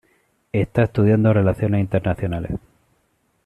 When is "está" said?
0.51-0.81